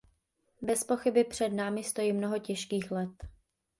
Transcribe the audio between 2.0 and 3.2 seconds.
mnoho těžkých let.